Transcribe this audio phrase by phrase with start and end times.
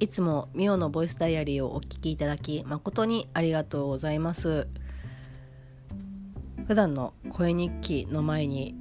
[0.00, 4.68] いつもミオのボイスダイアリーをお聞きいただき誠にありがとうございます。
[6.68, 8.76] 普段の声日記の前に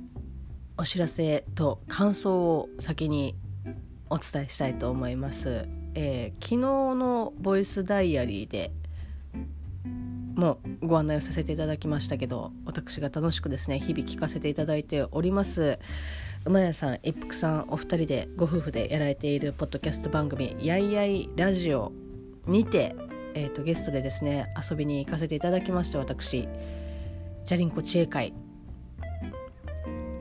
[0.77, 3.35] お知らせと感想を先に
[4.09, 8.71] お伝えしたいと思います、えー、昨日のボイスダイアリーで
[10.35, 15.79] もご案内をさせていただきましたけど私が楽しくですね日々聞かせていただいております。
[16.47, 21.91] 馬屋さん一服さんお二人でご夫婦でやられているポッドキャスト番組「やいやいラジオ」
[22.47, 22.95] にて、
[23.33, 26.47] えーと、ゲストでですね遊びに行かせていただきまして私
[27.43, 28.33] じゃりんこ知恵会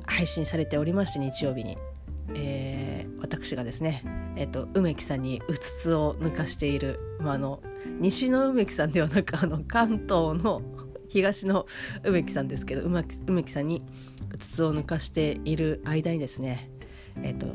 [0.04, 1.78] 配信されておりまして日曜日に、
[2.34, 4.02] えー、私がですね、
[4.34, 7.62] えーと、梅木さんにうつつを抜かしている、まあ、あの
[8.00, 10.60] 西の梅木さんではなくあの関東の
[11.08, 11.66] 東の
[12.04, 13.04] 梅木さんですけど梅
[13.44, 13.82] 木さんに
[14.32, 16.70] うつつを抜かしている間にですね
[17.22, 17.46] えっ、ー、と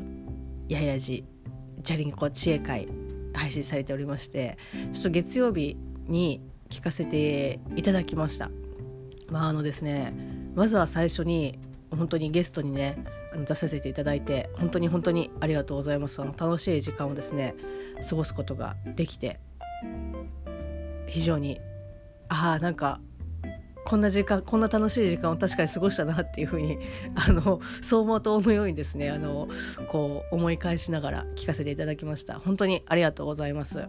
[0.68, 1.24] やいらじ
[1.80, 2.88] じゃりんこ知恵会
[3.34, 4.58] 配信されておりまして
[4.92, 8.50] ちょっと月曜日に聞かせていただきました。
[9.28, 10.14] まああのですね
[10.54, 11.58] まずは最初に
[11.90, 13.04] 本当にゲストにね
[13.46, 16.20] 出させていただいて本当に本当にありがとうございます。
[16.20, 17.54] あの楽しい時間をですね
[18.08, 19.40] 過ごすことができて
[21.06, 21.60] 非常に
[22.28, 23.00] ああなんか
[23.84, 26.78] こんな時間こんな楽しい時間を確かに過ごしたなっていうふうに
[27.14, 29.48] あの走馬灯のようにですねあの
[29.88, 32.38] こう思い返しながら聞かせていただきました。
[32.38, 33.88] 本当にありがとうございます。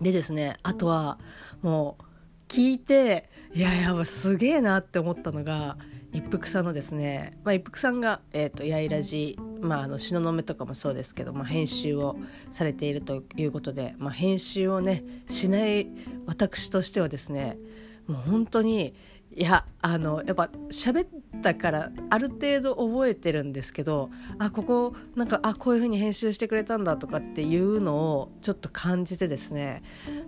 [0.00, 1.18] でですねあとは
[1.62, 2.04] もう
[2.48, 5.78] 聞いていやいやすげえなって思ったのが
[6.14, 12.16] 一服さんのですね、まあ、一服さんが、えーと、やいらじ、まあ、あの東雲とかもそうですけど、まあ、編集を
[12.52, 15.88] されているということで、まあ、編集をねしない
[16.26, 17.58] 私としてはですね
[18.06, 18.94] もう本当に
[19.36, 21.08] いやあのやっぱ喋っ
[21.42, 29.82] たからある程度覚えてるんですけどあここなんかあこういう風に編集してくれたんだとかっていうのをちょっと感じてですね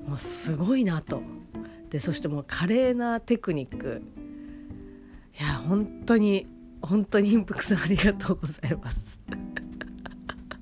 [0.09, 1.22] もうすごいなと。
[1.91, 4.03] でそしてもう華麗なテクニック。
[5.38, 6.47] いや本当に
[6.82, 9.22] 本当にインプクさんありがとうございます。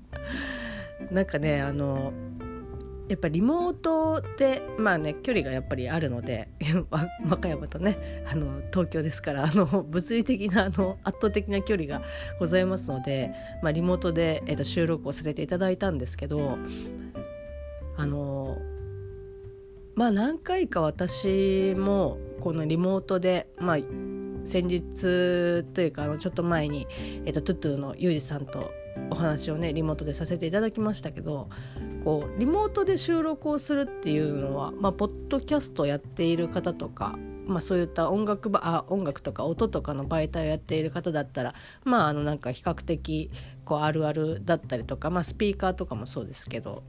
[1.10, 2.12] なんかねあの
[3.08, 6.48] やっぱリモートでまあね距離がやっぱりあるので
[6.90, 12.02] 和歌山とねあの東京ですからあの物理的なあの圧倒的な距離が
[12.38, 13.30] ございますので、
[13.62, 16.56] まあ、リモートで、えー、と収録をさせていただいたんですけど
[17.96, 18.56] あの
[19.94, 23.78] まあ何回か私もこのリモートでまあ
[24.44, 26.86] 先日というかあのちょっと前に、
[27.24, 28.70] えーと、トゥットゥのユージさんと
[29.10, 31.48] お話をねリモートでさせていただきましたけど
[32.04, 43.30] こうリモートで収録をするっていうのは、まあ、ポッドキャストやっている方とか、まあ、そういった音楽ばあ音楽とか音とかの媒体をやっている方だったらまああのなんか比較的
[43.64, 46.82] こうあるあるだったりとか、まあ、スピーカーとかもそうですけど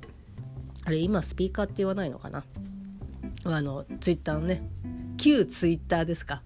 [0.83, 2.43] あれ今スピーカーって言わないのかな？
[3.45, 4.63] あのツイッターのね
[5.17, 6.41] 旧ツイッターですか？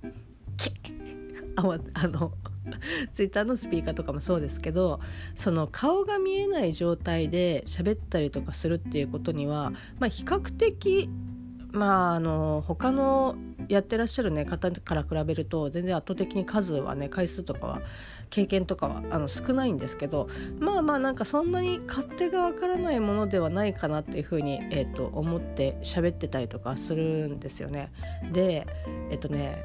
[1.56, 1.64] あ
[2.08, 2.32] の
[3.12, 5.00] ツイッターのスピーカーとかもそうですけど
[5.36, 11.10] その顔が見えない状態で喋ったりとかするっていうことには、まあ、比較的
[11.72, 13.36] まああの他の
[13.68, 17.82] やってらっしゃる、ね、方から比べると全然圧倒的に数はね回数とかは
[18.32, 20.28] 経験とかはあの少ないんですけど
[20.60, 27.92] まあまあなんかそんなに勝手がわからないものではないかなっていうふうに、えーと、思って喋ってたりとかするんですよね。
[28.32, 28.66] で
[29.12, 29.64] えっ、ー、とね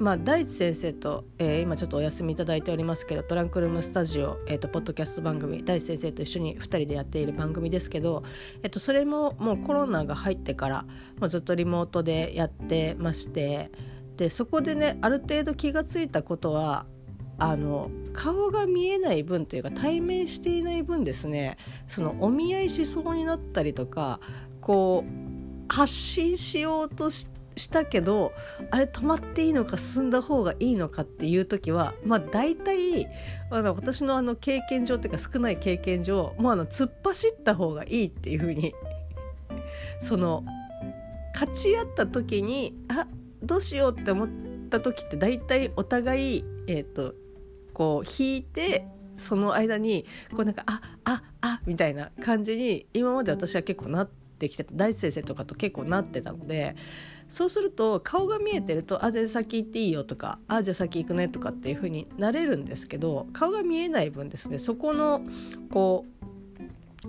[0.00, 8.24] まあ、大地先生と、えー、今ちょっとお休みいただいておりますけどトランクルームスタジオ、えーと、ポッドキャスト番組大地先生と一緒に2人でやっている番組ですけど、
[8.62, 10.86] えーと、それももうコロナが入ってから
[11.20, 13.70] もうずっとリモートでやってまして
[14.16, 16.86] でそこでねある程度気が付いたことは
[17.36, 24.18] あの顔が見えない分というか対面していない分ですねそのお見合いしそうになったりとか
[24.62, 28.32] こう発信しようとしてしたけど
[28.70, 33.08] あれ止まっていいのか進んだ方がいいのかっていう時はまあ大体
[33.50, 38.74] あの私のあの経験上っていうか少ない経験上もうあの突っ走った方がいいっていうふうに
[39.98, 40.44] その
[41.34, 43.06] 勝ち合った時にあ
[43.42, 44.28] どうしようって思っ
[44.70, 47.14] た時って大体お互い、えーと、
[47.72, 48.86] こう引いて
[49.16, 56.76] その間にこうなんかあああみたいな感じに今まで私は結構なってきて大地先生とかと結構なってたので
[57.28, 65.22] そうすると顔が見えてると「あ全然先行っていいよ」とか「あじゃあ先行くね」とかっていう風になれるんですけど顔が見えない分ですねそこの
[65.70, 66.06] こ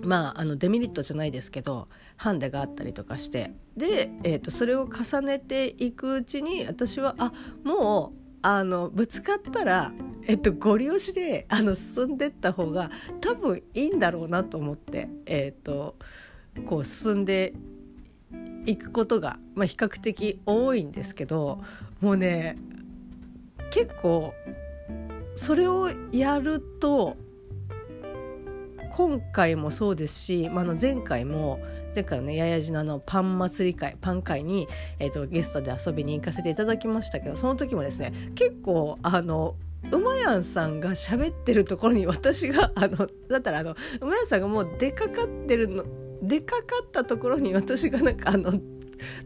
[0.02, 7.32] うまああのデメリットじゃないですけどハンデがあったりとかしてで、えーと、それを重ねていくうちに私はあ
[7.64, 9.92] もうあのぶつかったら
[10.24, 12.90] えっと、ご利用しであの進んでった方が
[13.20, 15.96] 多分いいんだろうなと思って、えっと、
[16.66, 17.54] こう進んで
[18.66, 21.60] いくことが、まあ、比較的多いんですけど
[22.00, 22.56] もうね
[23.70, 24.34] 結構
[25.34, 27.16] それをやると
[28.94, 31.58] 今回もそうですし、まあ、の前回も
[31.94, 34.68] 前回のねややじのパン祭り会パン会に、
[34.98, 39.56] えーと、ゲストで遊びに行かせていただきましたけどその時もですね結構あの
[39.90, 45.84] うまやんさんが喋ってるところに私があのだったらあのうまやんさんがもう出かかってるの
[46.22, 48.52] 出かかったところに私がなんかあの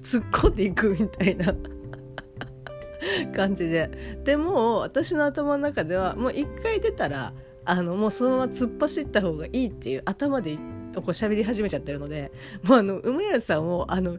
[0.02, 1.54] 突っ込んでいくみたいな
[3.37, 7.34] 感じででも私の頭の中ではもう一回出たら
[7.64, 10.60] あのもうそのまま突っ走った方がいいっていう頭でこ
[10.96, 12.32] う喋り始めちゃってるので
[12.62, 14.19] もうあの梅屋さんをあの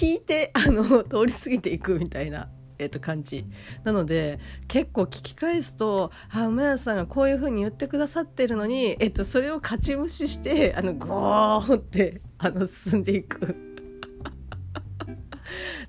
[0.00, 2.48] 引いてあの通り過ぎていくみたいな。
[2.82, 3.46] えっと、感じ
[3.84, 4.38] なので
[4.68, 13.56] 結構聞き返すとああ梅屋さんがこういう風に言ってくださってるのに、えっと、それを勝ち無視してあのゴーってあの進んでいく。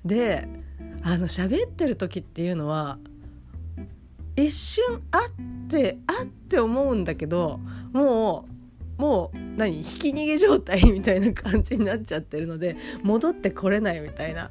[0.04, 0.48] で
[1.02, 2.98] あの喋ってる時っていうのは
[4.36, 5.20] 一瞬あっ
[5.68, 7.60] てあって思うんだけど
[7.92, 8.46] も
[8.98, 14.50] うもう何ひき逃げ状態みたいな感じになっちゃってるので戻ってこれないみたいな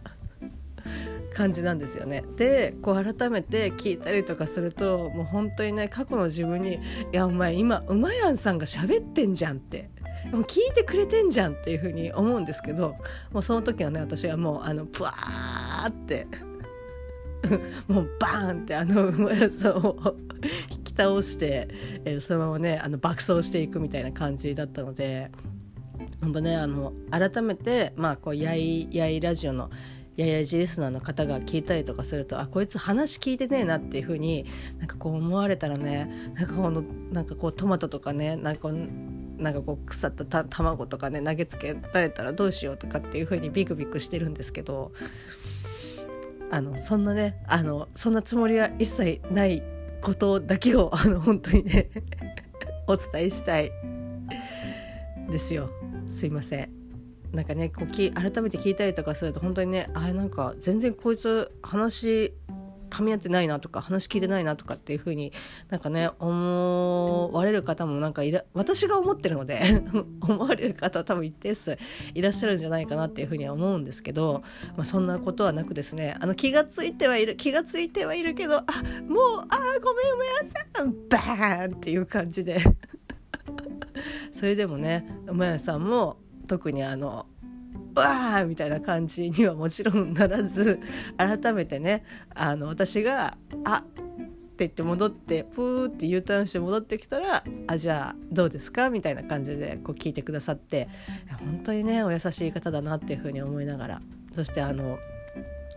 [1.34, 2.24] 感じなんですよね。
[2.36, 6.80] でこう改めて聞いたりとかするともう本当にね過去の自分に「い
[7.12, 9.90] やお前今うまやんさんが喋ってんじゃん」って
[10.32, 12.96] もう聞いてくれてんじゃんっていうふうに思うんですけど
[13.32, 16.28] もうその時はね私はもうあのプワーって
[17.88, 20.16] もうバーンってあのもやさんを
[20.72, 21.68] 引き倒して、
[22.06, 25.30] えー、そのままねあの爆走していくみたいな感じだったので
[26.22, 29.70] 本当ねあの改めてまあこうやいやいラジオの
[30.16, 34.46] ややじリスナーの方が聞いたりとかするとあこいつ話聞いてねえなっていうふうに
[34.78, 44.92] なんかこう思われたらねなんかこのなんかこうトマトとかねなんかなんかこう腐った卵とかね投げつけられたらどうしようとかっていうふうにビクビクしてるんですけど
[46.52, 49.64] あのそんなねあのそんなつもりは一切ない
[50.02, 51.90] ことだけをあの本当にね
[52.86, 53.72] お伝えしたい
[55.32, 55.70] ですよ。
[56.08, 56.83] すいません。
[57.34, 62.34] なんかねこうき改めて聞いたりとかすると本当にねあなんか全然こいつ話
[62.92, 65.34] 噛み合ってないなとか話聞いてないなとかっていう風に
[65.70, 69.82] なんかね思われる方もなんかいら私が思ってるので
[70.22, 71.76] 思われる方は多分一定数
[72.14, 74.44] いらっしゃるんじゃないかなっていう風には思うんですけど、
[74.78, 78.68] まあ、そんなことはなくですねあの気がついてはいる気がついてはいるけどあもう
[79.50, 80.44] あごめん梅屋
[80.76, 82.60] さんバーンっていう感じで。
[84.32, 87.28] それでもね梅屋さんも特にあの
[87.96, 90.80] わーみたいな感じにはもちろんならず
[91.18, 92.04] 改めてね
[92.34, 100.90] あの私が「あって言って戻ってプーって U ターンして戻ってきたら「あじゃあどうですか?」みたいな感じでこう聞いてくださって
[101.40, 104.02] 本当にねお優しい方だなっていうふうに思いながら
[104.36, 104.98] そしてあの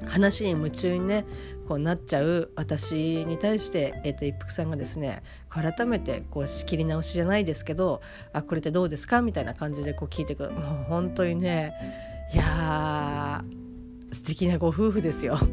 [0.05, 1.25] 話に夢中にね
[1.67, 8.03] こうなっちゃう私に対して、えー、と一服さんがですね改めてこう仕切り直しじゃないですけど
[8.33, 11.73] 「あこれってどうですか?」みたいな感じでこう聞いてくるもう本当にね
[12.35, 13.45] いや
[14.13, 15.39] 素敵なご夫婦ですよ。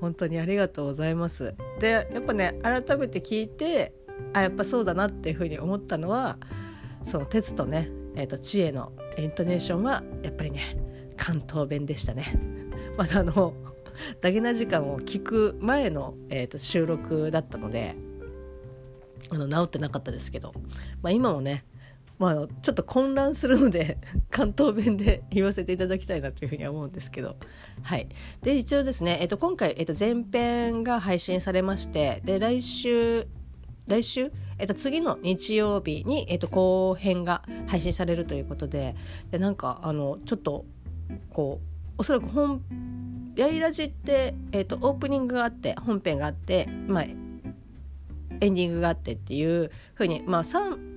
[0.00, 1.54] 本当にありがとうございます。
[1.80, 3.92] でやっぱね改めて聞いて
[4.32, 6.38] あやっぱそうだなっていうふうに思ったのは
[7.02, 10.87] その鉄とね、えー、と知恵のイントネーションはやっぱりね
[11.18, 12.40] 関東弁でしたね。
[12.96, 13.52] まだあの
[14.20, 17.96] ダゲな時間を聞く前の、えー、と収録だったので
[19.30, 20.52] あの治ってなかったですけど、
[21.02, 21.64] まあ、今もね
[22.18, 23.98] まあ、ちょっと混乱するので
[24.30, 27.36] 関東弁で言わせていただきたいなというふうには思うんですけど、
[27.82, 28.08] はい、
[28.42, 33.28] で一応ですね、えっと、今回、えっと、前編が配信されましてで来週
[33.86, 38.96] 来週、えっと、次の日曜日に、えっと、後編が配信されるということで
[39.30, 40.66] でなんかあのちょっと
[41.30, 42.62] こうおそらく本
[43.36, 50.88] やいラジって、えっと、オープニングがあって本編があって、まあ、エンディングがあってっていうふうに、まあ、3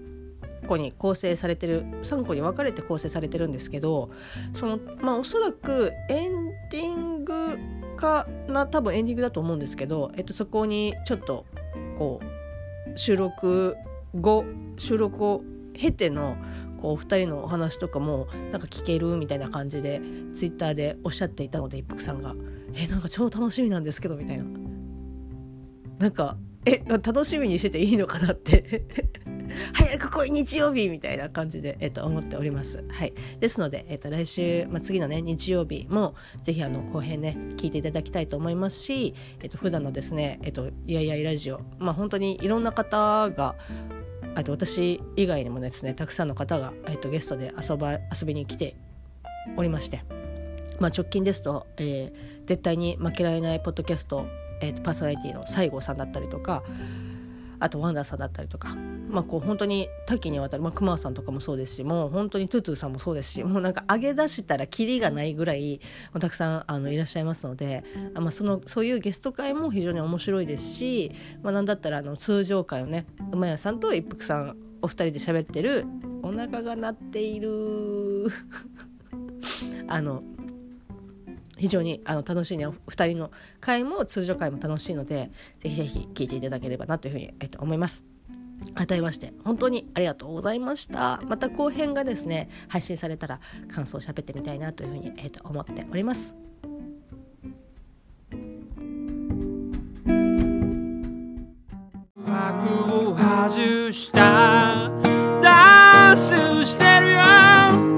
[0.67, 4.09] 個に構成されてる3個に分かれて構成されてるんですけど
[4.53, 7.59] そのまあおそらくエンディング
[7.95, 11.45] かな多分エンディングだと思うんですけど、えっと、そこにちょっと
[11.97, 13.75] こう収録
[14.19, 14.45] 後
[14.77, 16.37] 収録を経ての
[16.81, 20.01] こう2人のお話とかもなんか聞けるみたいな感じで
[20.33, 22.35] ツイッターでおっしゃっていたので一服さんが
[22.73, 24.45] 「えなんか超楽しみなんですけど」みたいな。
[25.99, 28.83] なんかえ楽しみにしてていいのかなって
[29.73, 32.83] 早く来い日曜日みたいな感じで、えっと、思っております。
[32.89, 33.13] はい。
[33.39, 43.55] ですので、えっと、来週、まあ、次のね、日曜日も、ぜひ、あの、後編ね、聞いていただきたいと思いますし、えっと、普段のですね、えっと、いやいやラジオ、まあ、本当にいろんな方が、
[44.35, 48.75] あと私以外にもですねたくさんの方が、えっと、ゲストで遊ば遊びに来て
[49.57, 50.03] おりまして、
[50.79, 54.25] まあ、直近ですと、えー、絶対に負けられないポッドキャスト、
[54.61, 56.63] えー、パーソナリティの西郷さんだったりとか
[57.61, 58.75] あとワンダーさんだったりとか、
[59.09, 65.79] まあ、こう本当に多岐にわたる、まあ、熊さんとかもそうですしもう本当にトゥトゥさんもそうですしもうなんか上げ出したらキリがないぐらい、
[66.19, 67.83] たくさんあのいらっしゃいますので、
[68.15, 71.11] まあ、そのそういうゲスト会も非常に面白いですし、
[71.43, 75.85] まあ、なんだったらあの通常会をね馬屋さんと一服さんお二人で喋ってる
[76.23, 78.27] お腹が鳴っている。
[79.87, 80.23] あの
[81.61, 82.65] 非常にあの楽しいね。
[82.65, 88.03] お二人の回も通常回も楽しいのでぜひぜひ聞いていただければなというふうに、えっと、思います。
[88.73, 91.21] 改めまして本当にありがとうございました。
[91.27, 96.35] また後編がですね配信されたら感想を喋ってみたいなというふうに、えー、と思っております。
[102.15, 104.89] 幕を外した。
[105.43, 107.90] ダンスしてるよ。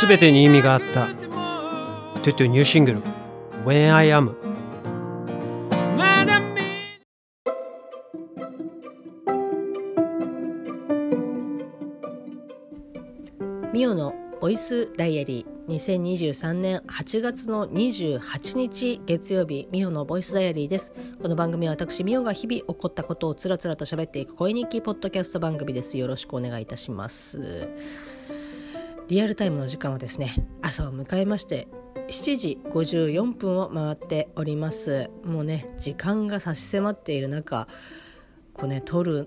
[0.00, 1.08] 全てに意味があった。
[2.22, 3.02] トゥトゥニューシングル
[3.66, 4.34] When I Am
[13.74, 15.60] ミオのボイスダイアリー。
[15.70, 20.94] 2023年8月の28日月曜日ミオのボイスダイアリーです。
[21.20, 25.98] この番組は私ミオが日々起こったことをつらつらと喋っていく声日記ポッドキャスト番組です。
[25.98, 27.68] よろしくお願いいたします。
[29.10, 31.66] リアルタイムの時間はですね朝を迎えまして
[32.10, 35.10] 7時54分を回っております。
[35.24, 37.66] もうね時間が差し迫っている中
[38.54, 39.26] こうね撮る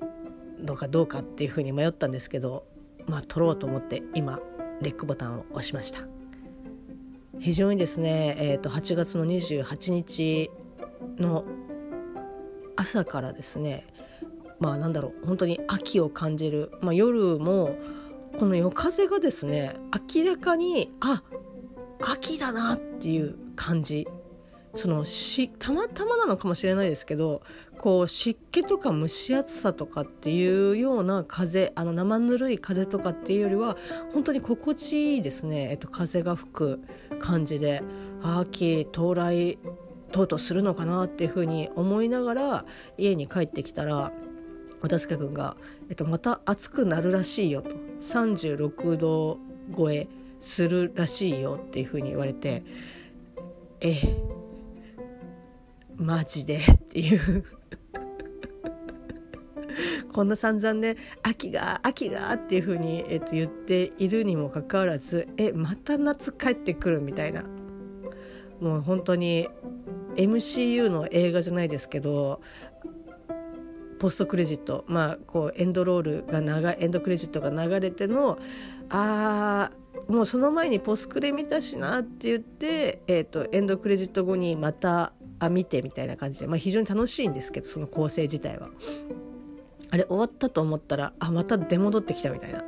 [0.57, 2.65] のかどうかっていうふうに迷ったんですけど
[3.07, 4.39] まあ撮ろうと思って今
[4.81, 5.99] レックボタンを押しました。
[7.39, 10.49] 非常にですね、えー、と8月の28日
[11.17, 11.43] の
[12.77, 13.85] 朝からですね
[14.61, 17.75] まあなんだろう本当に秋を感じる、まあ、夜も
[18.37, 19.75] この夜風がですね
[20.15, 21.23] 明らかにあ
[22.01, 24.07] 秋だなっていう感じ。
[24.75, 27.43] そのしたまたまなのかもしれないですけど
[27.77, 33.77] こう湿気とか蒸し暑さとかっていうような風あの生ぬるい風とかっていうよりは
[34.13, 36.81] 本当に心地いいですね、えっと、風が吹く
[37.19, 37.83] 感じで
[38.23, 39.59] 秋到来
[40.11, 42.65] とうとうするのかなっていうふうに思いながら
[42.97, 44.11] 家に帰ってきたら
[44.81, 45.55] 渡助君が、
[45.89, 47.92] えっと、また暑くなるらしいよと。
[48.03, 49.39] 36度
[49.75, 50.07] 超え
[50.39, 52.63] するらしいよっていうふうに言われて
[53.79, 53.97] え
[55.95, 56.57] マジで？
[56.57, 57.45] っていう。
[60.11, 67.45] こんな散々ね秋が秋がっていうふうに、えっと、言っているにもかかわらずえまた夏帰ってくるみたいな。
[68.59, 69.49] もう本当に
[70.15, 72.41] MCU の映画じゃないですけど
[74.03, 74.83] ポストクレジット。
[74.89, 78.37] まあこうエンドロールが長エンドクレジットが流れての
[78.89, 79.71] あ
[80.09, 88.67] もうその前にポスクレ見たしなって言って、えーと、エンドクレジット後にまたあ見てみたいな感じで、まあ、非常に楽しいんですけどその構成自体は。
[89.89, 92.61] あれ終わったと思ったらあまた出戻ってきたみたいな。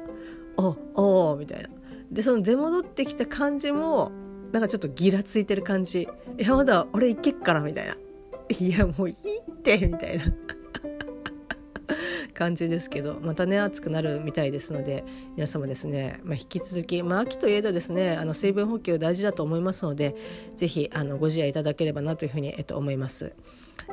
[0.56, 1.68] おおみたいな。
[2.14, 4.10] でその出戻ってきた感じも
[4.54, 6.08] なんかちょっとギラついてる感じ。
[6.40, 7.98] いやまだ俺いけっからみたいな。
[8.58, 10.24] いやもういいってみたいな。
[12.36, 15.04] 感じですけどまたね暑くなるみたいですので
[15.36, 20.16] 皆様ですね、まあ、引き続き、まあ、秋といえどですねあの水分補給大事だと思いますので
[20.56, 23.34] ぜひあのご自愛いただければなというふうに、えっと、思います。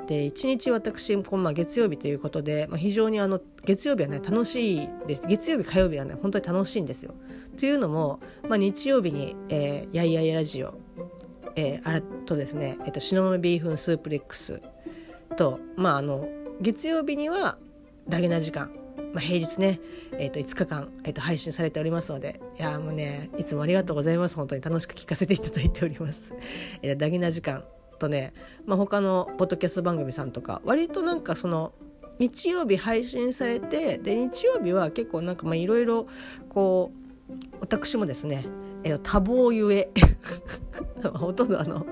[0.07, 7.15] で1日私こまあ、月曜日ということで、まあ、非常にあの月曜日はね楽しいです月曜日火曜日はね本当に楽しいんですよ。
[7.59, 10.75] というのも、まあ、日曜日に、えー、やいやいラジオ、
[11.57, 14.63] えー、あらとですね、えっと、東雲ビーフンスープレックス
[15.37, 16.27] と、まあ、あの
[16.61, 17.59] 月曜日には
[18.09, 18.73] ダゲな時間、
[19.12, 19.80] まあ、平日ね、
[20.12, 26.35] えー、と5日間、えー、と配信されておりますのでいやもうねいつもありがとうございます本当に楽しく聞かせていただいております。
[26.82, 27.64] えー、ダゲな時間
[27.99, 28.32] とね、
[28.66, 31.73] まあ、他のポッドキャスト番組さんとか割となんかその
[32.18, 36.06] 日曜日配信されてで日曜日は結構なんかいろいろ
[36.49, 36.92] こ
[37.30, 38.44] う私もですね、
[38.85, 39.90] えー、多忙ゆえ
[41.14, 41.87] ほとんどあの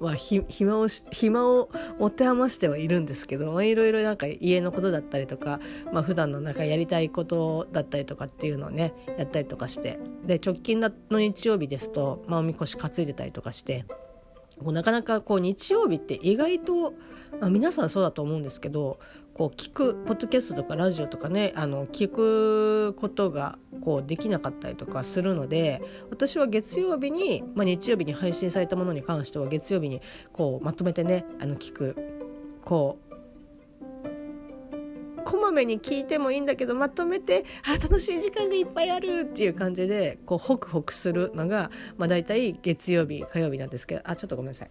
[0.00, 5.60] まあ暇をし暇を持て余してはいるんですけど、いろいろなんか家のことだったりとか、
[5.92, 13.84] まあ普段のなんかやりたいことだったりとかっていうのをねやったりとかしてで直近の日曜日ですと、まあ、おみこし担いでたりとかして
[14.62, 16.92] なかなかこう日曜日って意外と、
[17.40, 18.98] まあ、皆さんそうだと思うんですけど
[19.34, 30.00] こう聞くポッドキャストとかラジオとかねあの聞くことがこうできなかったりとかするので私は月曜日に、まあ、日曜日に配信されたものに関しては月曜日に
[30.32, 31.96] こうまとめてねあの聞く
[32.64, 33.04] こう
[35.24, 44.70] こまめに聞いてもいいんだけどまとめてあ楽しい時間がいっぱいあるっていう感じでこうホクホクするのが、まあ、大体月曜日火曜日なんですけどあちょっとごめんなさい。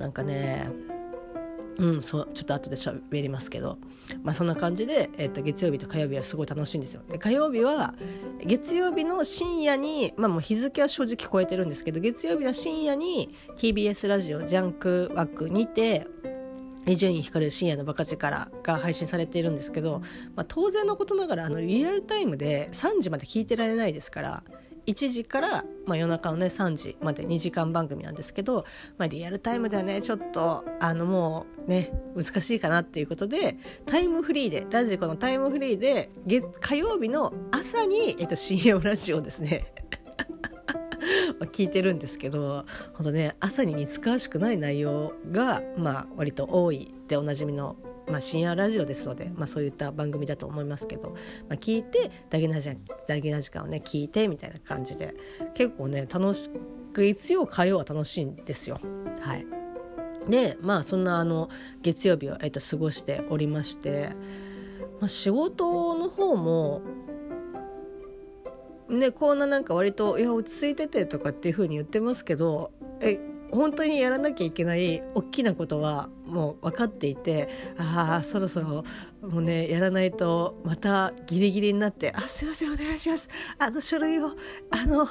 [0.00, 0.68] なんかね
[1.76, 3.78] うんそうちょっと後で喋りますけど
[4.22, 7.02] まあそんな感じで、えー、と月曜日と火曜日はすごい楽しいんですよ。
[7.08, 7.94] で火曜日は
[8.44, 16.06] 月曜日の深夜にまあもう日付は正直超えてるんですけど月曜日の深夜に TBS ラジオジャンク枠にて
[16.86, 20.00] 伊集院光る深夜のバカ力が配信されているんですけど、
[20.34, 24.42] まあ、当然のことながらあのリアルタイムで3時まで聞いてられないですから
[24.86, 28.64] 1時から、まあ、夜中のね3時まで2時間番組なんですけど、
[28.98, 33.56] まあ、リアルタイムではねちょっとあのもうね難しいかなっていうことで
[33.86, 39.72] タイムフリーでラジコのタイムフリーで月火曜日の朝に、えっと、深夜ラジオですね。
[41.52, 47.76] 聞いてるんですけど本当ね朝に似つかわしくない内容が、まあ、割と多いでおなじみの
[48.10, 51.16] まあ、深夜ラジオですので、まあ、そういった番組だと思いますけど、ま
[51.50, 55.14] あ、聞いてダゲな時間をね聞いてみたいな感じで
[55.54, 56.50] 結構ね楽し
[56.92, 58.80] く月曜火曜は楽しいんですよ。
[59.20, 59.46] はい
[60.28, 61.48] でまあそんなあの
[61.82, 64.10] 月曜日を、えっと、過ごしておりまして、
[65.00, 66.82] まあ、仕事の方も
[68.88, 73.18] ねこんななんか割と「いや落ち着いてて」とかっていう風に言ってますけどえ
[73.52, 78.84] 本当にやらなきゃいけない大きなことはもう分かっていてああそろそろ
[79.22, 83.28] もうねやらないとまたギリギリになって「あすいませんお願いします
[83.58, 84.30] あの書類を
[84.70, 85.08] あの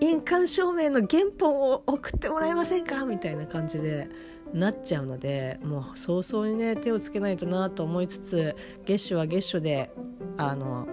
[0.00, 4.08] 印鑑証明の原本を送ってもらえませんか?」みたいな感じで
[4.52, 9.90] なっちゃうのでもう早々にね手をつけないとなと思いつつ月初は月初で
[10.36, 10.88] あの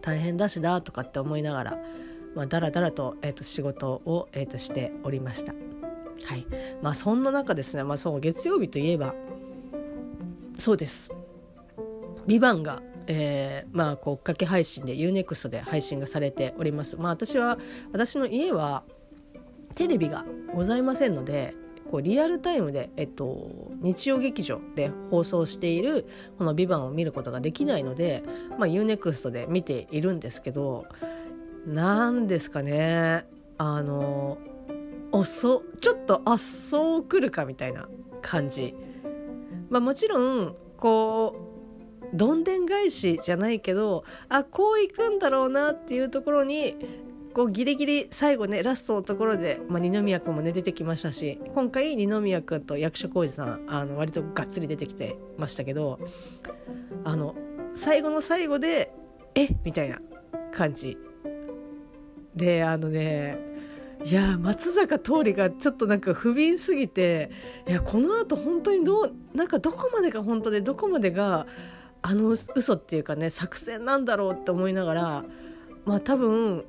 [0.00, 1.78] 大変だしだとかって思いながら。
[2.34, 5.54] まあ、だらだらと,、えー、と仕事を、えー、としておりました。
[6.22, 6.46] はい。
[6.82, 9.14] まあ、そんな中ですね、まあ、そう月曜日といえば
[10.58, 11.10] そうです
[12.26, 16.96] 「ビバンがえー、まあこう追っかけ配信で UNEXT で配信がされております。
[16.96, 17.58] まあ私は
[17.92, 18.82] 私の家は
[19.74, 20.24] テレビが
[20.54, 21.54] ございませんので
[21.90, 23.50] こうリアルタイムで、えっと、
[23.82, 26.06] 日曜劇場で放送している
[26.38, 28.22] この「ビバンを見ることができないので、
[28.58, 30.86] まあ、UNEXT で見ているんですけど
[31.66, 33.26] 何ですかね。
[33.58, 34.38] あの
[35.14, 37.88] 遅ちょっとあっそう来るかみたいな
[38.20, 38.74] 感じ。
[39.70, 41.36] まあ、もちろんこ
[42.12, 46.76] うどんでん返しじゃないけどあこういくんだろうなっていうところに
[47.32, 55.98] こうギリギリ最後ねラストのところで、まあ、二宮君もね出てきましたし今回二宮君と役所広司さんあの割とがっつり出てきてましたけど
[57.04, 57.34] あの
[57.72, 58.92] 最後の最後で
[59.34, 59.48] え？
[59.64, 59.98] みたいな
[60.52, 60.96] 感じ
[62.36, 63.53] であのね
[64.04, 67.30] いや松坂桃李がちょっとなんか不憫すぎて
[67.66, 71.46] いやこのあと本当にどうなんかどこまでが本当でどこまでが
[72.02, 75.24] あの嘘っていうかね作戦なんだろうって思いながら
[75.86, 76.66] まあ多分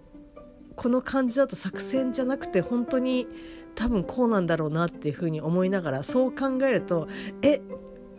[0.78, 3.28] この感じだと作戦じゃなくて本当に
[3.76, 7.10] 多分こうなんだろうなっていうふうに思いながらそう考えると
[7.42, 7.62] え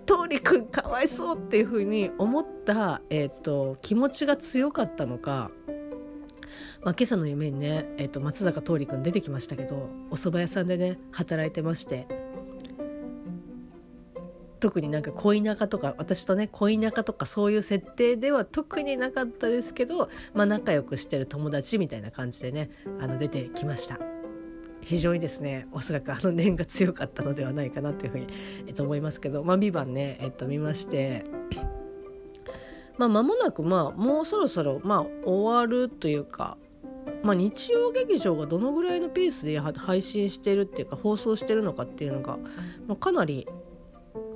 [0.09, 5.51] 桃李君かわいそうっていうふうに思った、えーと気持ちが強かったのか
[6.83, 12.07] まあ、今朝の夢にね、えー、と松坂桃李君出てきましたけどお蕎麦屋さんでね働いてまして
[14.61, 23.99] 特になんか恋仲とか私とね恋仲とかそういう設定では特になかったですけど、まあ、仲良くしてる友達みたいな感じでねあの出てきました。
[24.83, 28.29] 非常にですねおそらくあの念が強かったのではないかなというふうに、
[28.69, 31.25] えっと、思いますけど「まあ、ビバンね、えっと、見まして
[32.99, 36.57] まあ間もなくまあもうそろそろまあ終わるというか
[37.23, 42.37] まあ、日曜劇場がどのぐらいのペースで配信してるっていうか放送してるのかっていうのが、
[42.87, 43.49] まあ、かなり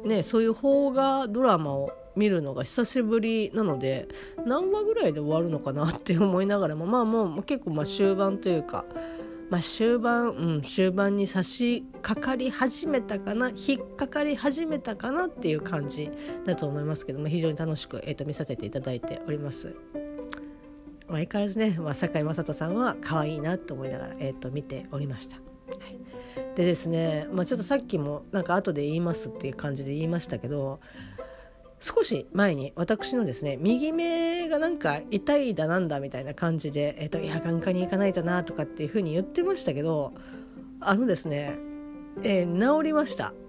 [0.05, 4.09] ねそういう邦画ドラマを見るのが久しぶりなので
[4.45, 8.85] 何話ぐらいで終わるのかなって思いながらもまあもう結構まあ終盤というか、
[9.51, 16.09] まあ、終盤、うん、終盤に差し掛かり始めたかな引っかかり始めたかなっていう感じ
[16.47, 19.75] だと思いますけども非常に楽しく、えー、と見させていただいております。
[21.09, 25.37] まあ、相変わらずね、まあ、堺雅人さんは可愛いなと思いながら、えー、と見ておりました。
[25.37, 25.43] は
[25.89, 25.99] い、
[26.55, 30.79] でですね、まあ、ちょっとさっきもなんか後で言いますっていう感じで言いましたけど
[31.81, 40.13] 少し前に私のですね右目がなんか痛いだなんだみたいな感じで、えっと、いや眼科に行かないとなとかっていうふうに言ってましたけど
[40.81, 41.57] あのですね、
[42.23, 43.33] えー、治りました。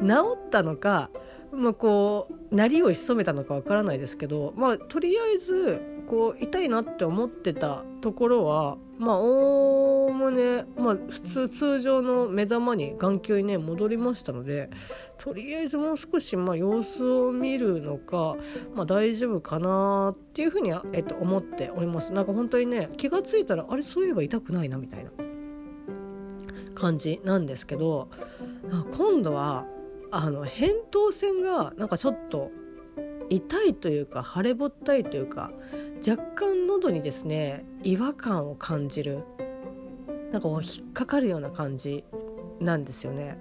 [0.00, 1.10] 治ったのか
[1.52, 14.70] まあ、こうなりを潜めたのかわからないですけど、まあ、とりあえずこう痛いなって思ってたところはまあおおむね、まあ、普通通常の目玉に眼球にね戻りましたので
[15.18, 18.36] とりあえずもう少しまあ様子を見るのか、
[18.74, 22.12] まあ、大丈夫かなっていうふうに、えっと、思っております。
[22.12, 25.10] なんか本当にね気が付いたらあれそういえば痛くないなみたいな
[26.74, 28.08] 感じなんですけど
[28.96, 29.64] 今度は
[30.10, 32.50] あの扁桃腺がなんかちょっと
[33.28, 35.52] 痛いというか腫れぼったいというか
[36.06, 39.24] 若干喉にですね違和感を感じる
[40.32, 42.04] なんかこう引っかかるような感じ
[42.60, 43.38] なんですよね。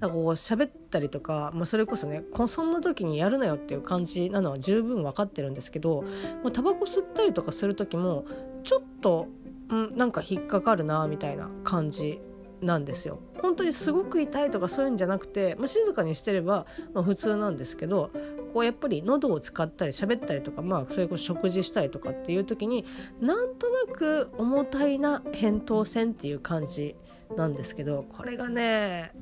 [0.00, 6.02] なんかこう喋ったりとか、まあ、それこそねそんな時にやるなよっていう感じなのは十分分かってるんですけど、
[6.42, 8.26] まあ、タバコ吸ったりとかする時も
[8.62, 9.26] ちょっと、
[9.70, 12.20] うん、なんか引っかかるなみたいな感じ
[12.60, 13.20] なんですよ。
[13.42, 18.10] 本当にすごく痛いとかそういうんじゃなくて、まあ、静かにしてれば、まあ、普通なんですけど
[18.52, 22.84] こうやっぱり喉を使ったり喋ったりとか、まあ、それこそ食事したりとかっていう時に
[23.20, 26.96] なんとなく重たいな扁桃腺っていう感じ
[27.36, 29.12] なんですけどこれがね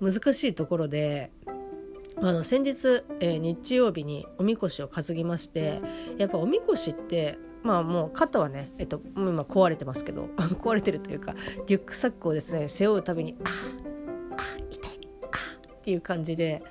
[0.00, 1.30] 難しいところで
[2.16, 5.80] あの先日、えー、日曜日におみこしを担ぎまして
[6.18, 10.28] やっぱおみこしってまあもう肩はね、えっと、今壊れてますけど
[10.62, 11.34] 壊れてるというか
[11.66, 13.48] リュックサックをですね背負うたびにあ
[14.30, 15.36] あ痛いあ
[15.74, 16.62] っていう感じで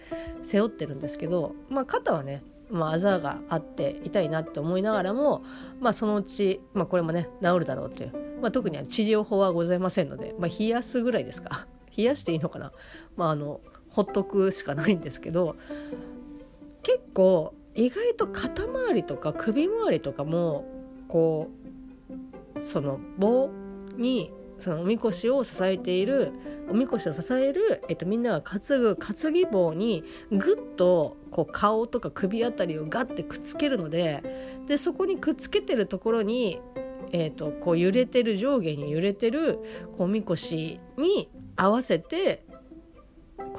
[0.43, 5.43] 背負ってるんですけど、まあ、肩はねまあ、あざがあって痛いなって思いながらも、
[5.79, 11.67] まあ、そのうち、まあ、これもね治るだろうという、まあ、特に治療法はございませんので、まあ、冷やすぐらいですか。
[11.95, 12.71] 冷やしていいのかな、
[13.15, 15.55] まあ、あのほっとくしかないんですけど
[16.81, 20.65] 結構意外と肩周りとか首周りとかも
[21.13, 21.51] こ
[22.57, 23.51] うその棒
[23.95, 26.31] にそのおみこしを支えている
[26.71, 34.23] おみこしを支える、えっと、みんなが担ぐ担ぎ棒にぐっとこう顔とか首あたりをガッてくっつけるので
[34.67, 36.59] でそこにくっつけてるところに、
[37.11, 39.59] えっと、こう揺れてる上下に揺れてる
[39.97, 42.43] こうおみこしに合わせて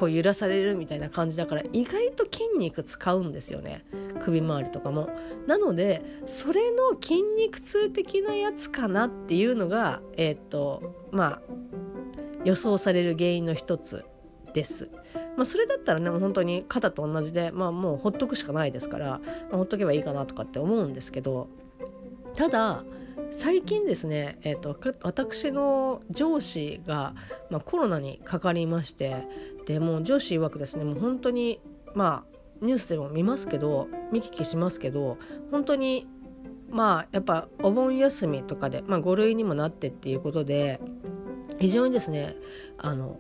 [0.05, 3.87] こう揺らされるみたいな感じだから意外と筋肉使うんですよね
[4.21, 5.09] 首周りとかも。
[5.47, 11.43] なのでそれの筋肉痛的なやつかなっていうのがえっ、とまあ
[12.45, 14.05] 予想される原因の一つ
[14.53, 14.91] です。
[15.37, 19.21] まあ、それだったらね本当に肩と同じで、まあ、もうほっとくしかないですから、ま
[19.55, 21.49] あ、ほっとけばいいかなとかって思うんですけど
[22.37, 22.85] ただ
[23.37, 27.15] 最近ですね、えーと、私の上司が、
[27.51, 29.27] まあ、コロナにかかりまして
[29.67, 31.61] でも上司曰くですねもう本当に
[31.95, 35.19] まあニュースでも見ますけど見聞きしますけど
[35.51, 36.07] 本当に
[36.71, 40.81] まあやっぱお盆休みとかで、まあ、5類にもなってっていうことで
[41.59, 42.37] 非常にですね
[42.79, 43.19] あの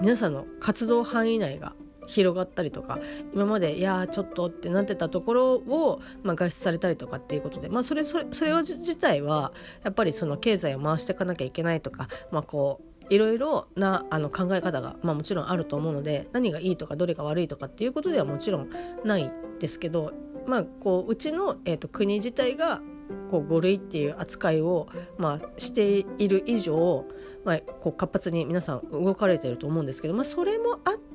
[0.00, 1.74] 皆さんの活動範囲内が
[2.06, 2.98] 広がったりとか
[3.32, 18.70] 今までいやちょっとってなってたところを、まあ、外出されたりとかっていうことで、まあ、それそれそれ自体はやっぱりその経済を回していかなきゃいけないとか、まあ、こういろいろなあの考え方が、まあ、もちろんあると思うので何がいいとかどれが悪いとかっていうことではもちろん
[19.04, 20.12] ないですけど、
[20.46, 22.80] まあ、こううちの、えーと、国自体が
[23.30, 24.88] こう5類っていう扱いを、
[25.18, 27.04] まあ、している以上、
[27.44, 31.14] まあ、こう活発に皆さん動かれてると思うんですけど、まあ、それもあって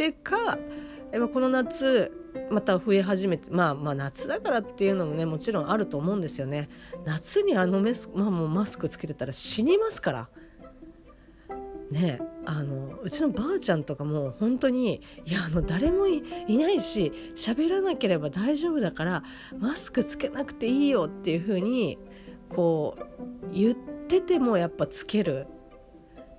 [0.00, 0.56] てか
[1.30, 2.10] この夏
[2.50, 6.70] また増え始めてまあまあ夏だからっていうのもねもちろんあると思うんですよね
[7.04, 10.28] 夏にあのメス、まあ、もうマスクつけてたら死にますから
[11.90, 16.22] ねあのうちのばあちゃんとかも本当にいやあの誰もい
[16.56, 19.22] ないし喋らなければ大丈夫だから
[19.58, 21.98] マスクつけなくていいよっていう風に
[22.48, 23.74] こう言っ
[24.08, 25.46] ててもやっぱつける。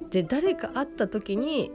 [0.10, 1.72] で誰か会った時に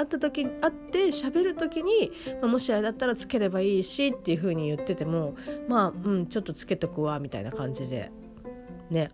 [0.00, 2.10] 会った時に会って喋る時に、
[2.40, 5.34] まあ、もしあれだったらつければいいしっていう風に言ってても
[5.68, 8.10] まあうんちょっとつけとくわみたいな感じで。
[8.90, 9.10] ね。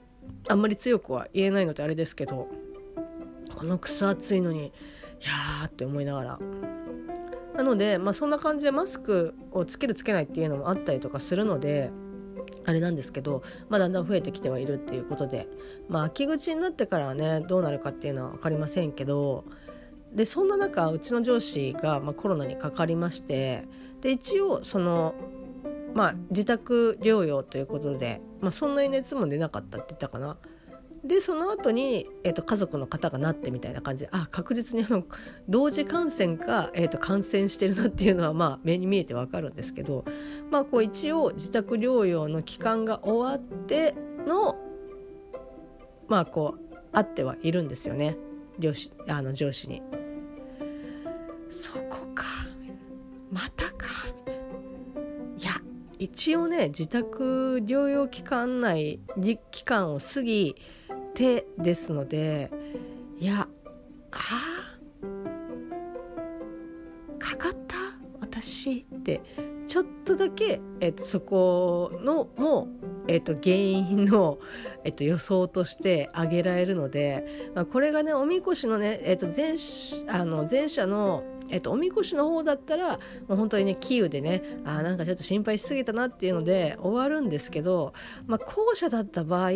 [0.48, 2.48] あんまり強くは言えないのであれですけど
[3.56, 4.70] この草暑いのにい
[5.24, 6.38] やーって思いながら。
[7.56, 11.90] なので、まあ、そんな感じでマスクをつけるつけないっていうのもあったりとかするので
[12.66, 15.48] あれなんですけど、まあ、だんだん増えてきてはいるっていうことで、
[15.88, 19.44] まあ、秋口になってからはねどうなるかっていうのは分かりませんけど
[20.16, 23.64] でそんな中うちの上司が、まあ、コロナにかかりまして
[24.00, 25.14] で一応その
[25.94, 30.36] まあ自宅療養ということで、まあ、そんなに熱も出なかったって言ったかな。
[31.04, 35.04] でその後に、えーと、家族の方がなってみたいな感じであ確実にあの
[35.48, 40.04] 同時感染か、えーと、感染してるなっていうのは、まあ、目に見えてわかるんですけど、
[40.50, 43.94] まあ、こう一応自宅療養の期間が終わって
[44.26, 44.56] の
[46.08, 48.16] まあこうあってはいるんですよね
[48.58, 49.82] 上司あの上司に。
[51.58, 52.26] そこか
[53.32, 53.86] またか
[55.38, 55.52] いや
[55.98, 59.00] 一応ね自宅療養期間内
[59.50, 60.54] 期間を過ぎ
[61.14, 62.50] 手ですので
[63.18, 63.48] いや
[64.12, 64.18] あ
[67.18, 67.76] かかった？
[68.20, 69.22] 私って
[69.66, 72.68] ちょっとだけ、えっと、そこのも
[73.08, 74.40] えっと、原因の、
[74.82, 79.54] えっと、予想として挙げられるので、まあ、これがねおみこしのね、えっと、前
[80.08, 87.92] あの前者のえっと、おみこしの方だったらもう本当にねキーウでねあなんかちょっと心配しすぎたなっていうので終わるんですけど、
[88.26, 89.50] まあ、後者だった場合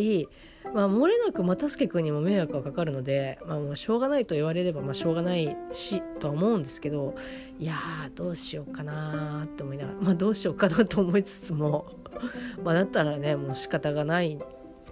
[0.74, 7.14] まあ、漏れなく又助君にも迷惑がかかるので、まあ、もうしょうがないと言われればまあしょうがないしとは思うんですけど
[7.58, 11.86] いやーどうしようかなって思いながら、まあ、どうしようかなと思いつつも
[12.62, 14.38] まあだったらねもう仕方がない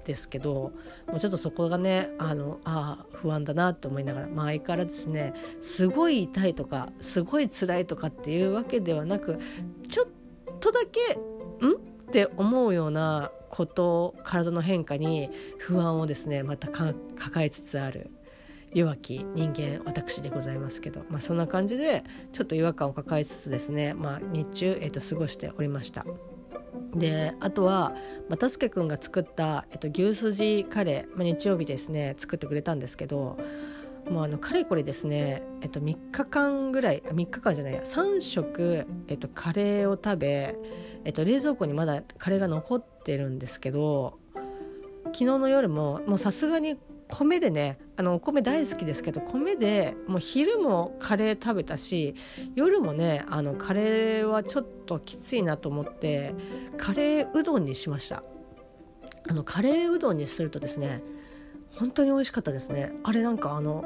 [0.08, 0.72] ですけど
[1.06, 9.38] もうちょっとそこがねあのあ不安だなと思いながら、まあ、相変わらずですねすごい痛いとかすごい辛いとかっていうわけではなく
[9.88, 10.08] ちょっ
[10.58, 11.14] とだけ
[11.64, 11.74] ん？
[11.74, 16.94] って思うようなこと体の変化に不安をですねまた抱
[17.44, 18.10] えつつある
[18.72, 26.06] 弱き人間私でございますけど、まあ、そんな感じでちょっと違和感を抱えつつですね、まあ、日中、えー、と過ごしておりました。
[26.94, 27.94] であとは
[28.28, 33.38] 又助君が作った、えっと、牛すじカレー、まあ、日曜日ですね作ってくれたんですけど
[34.10, 40.56] もうあのかれこれですね、えっと、3日間ぐらい3日間じゃないや3食、えっと、カレーを食べ、
[41.04, 44.18] えっと、冷蔵庫にまだカレーが残ってるんですけど
[45.06, 52.14] 昨日の夜ももうさすがに米でねあのお米大好きですけど米でもう昼もカレー食べたし
[52.54, 56.34] 夜もねあのカレーはちょっときついなと思って
[56.76, 58.22] カレーうどんにしました。
[59.30, 61.02] あのカレーうどんにするとですね
[61.76, 62.92] 本当に美味しかったですね。
[63.04, 63.84] あれなんかあの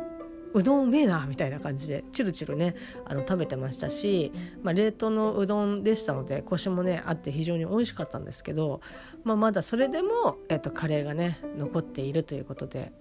[0.55, 2.75] うどんうめえなみたいな感じでチュルチュルね
[3.07, 4.33] あの食べてましたし、
[4.63, 8.81] まあ、冷凍のうどんでしたのでコシもねあって非常に美味しかったんですけど、
[9.25, 12.93] まあ、まだそれでも、えっと、カレーがね残っているということで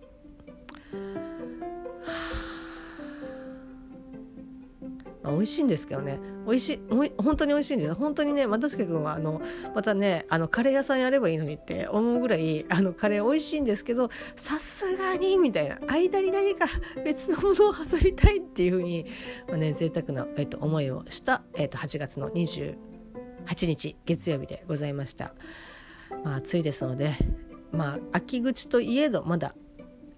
[5.23, 6.19] ま あ、美味しいんですけどね。
[6.45, 6.81] 美味しい。
[7.17, 7.93] 本当に美味しいんです。
[7.93, 9.41] 本当にね又助君はあの
[9.75, 15.77] またねあのカレー屋さんやればいいのにって思うぐらいあのカレー美味しいんですけどさすがにみたいな。
[15.87, 16.65] 間に何か
[17.05, 19.05] 別のものを挟みたいっていうふうに、
[19.47, 22.75] まあね、贅沢な、えっと、思いをした、えっと、8月の28
[23.67, 25.33] 日月曜日でございました。
[26.23, 27.15] まあ、暑いですので
[27.71, 29.55] まあ秋口といえどまだ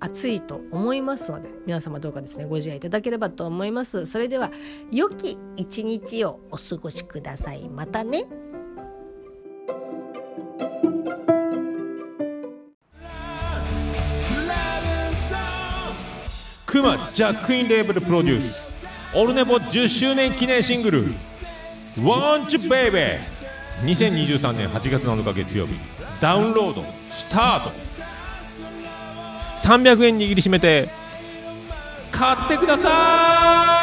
[0.03, 4.05] 暑いと思いますので皆様どうかですねご自愛いただければと思います。
[4.05, 4.51] それでは
[4.91, 7.69] 良き一日をお過ごしください。
[7.69, 8.25] またね。
[16.65, 18.61] クマジャックインレーベルプロデュース。
[19.15, 21.07] オルネポ10周年記念シングル
[21.95, 23.19] 「Want You Baby」
[23.85, 25.75] 2023年8月7日月曜日。
[26.19, 27.92] ダウンロードスタート。
[29.63, 30.89] 300円握りしめて
[32.11, 33.82] 買ってください。